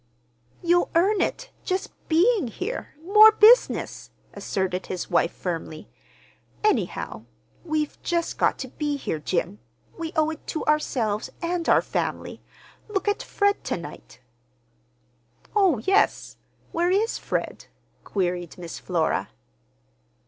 [0.63, 5.89] "You'll earn it, just being here—more business," asserted his wife firmly.
[6.63, 7.25] "Anyhow,
[7.63, 9.59] we've just got to be here, Jim!
[9.95, 12.41] We owe it to ourselves and our family.
[12.87, 14.19] Look at Fred to night!"
[15.55, 16.37] "Oh, yes,
[16.71, 17.65] where is Fred?"
[18.03, 19.29] queried Miss Flora.